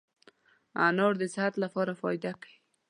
[0.87, 2.55] انار دي صحت لپاره فایده کوي